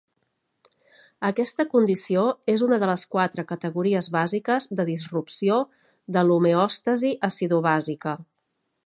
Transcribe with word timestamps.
Aquesta 1.27 1.65
condició 1.73 2.23
és 2.53 2.63
una 2.67 2.79
de 2.83 2.89
les 2.91 3.03
quatre 3.13 3.45
categories 3.53 4.09
bàsiques 4.15 4.67
de 4.81 4.87
disrupció 4.89 5.61
de 6.17 6.25
l'homeòstasi 6.31 7.13
acidobàsica. 7.29 8.17